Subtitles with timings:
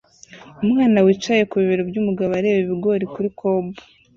[0.63, 3.65] umwana wicaye ku bibero byumugabo areba ibigori kuri cob